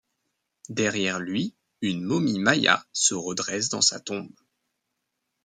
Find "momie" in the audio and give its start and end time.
2.01-2.39